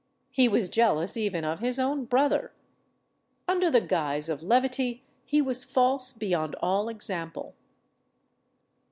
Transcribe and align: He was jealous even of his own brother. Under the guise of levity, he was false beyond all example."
He 0.31 0.47
was 0.47 0.67
jealous 0.67 1.15
even 1.15 1.45
of 1.45 1.59
his 1.59 1.77
own 1.77 2.05
brother. 2.05 2.51
Under 3.47 3.69
the 3.69 3.81
guise 3.81 4.29
of 4.29 4.41
levity, 4.41 5.03
he 5.25 5.43
was 5.43 5.63
false 5.63 6.11
beyond 6.11 6.55
all 6.59 6.89
example." 6.89 7.53